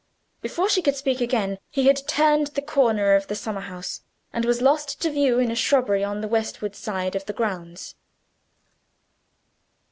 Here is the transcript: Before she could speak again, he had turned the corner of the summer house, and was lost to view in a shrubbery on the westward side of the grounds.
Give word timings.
Before 0.41 0.67
she 0.67 0.81
could 0.81 0.95
speak 0.95 1.21
again, 1.21 1.59
he 1.69 1.85
had 1.85 2.01
turned 2.07 2.47
the 2.47 2.61
corner 2.63 3.13
of 3.13 3.27
the 3.27 3.35
summer 3.35 3.61
house, 3.61 4.01
and 4.33 4.45
was 4.45 4.59
lost 4.59 4.99
to 5.01 5.11
view 5.11 5.37
in 5.37 5.51
a 5.51 5.55
shrubbery 5.55 6.03
on 6.03 6.21
the 6.21 6.27
westward 6.27 6.75
side 6.75 7.15
of 7.15 7.25
the 7.27 7.33
grounds. 7.33 7.93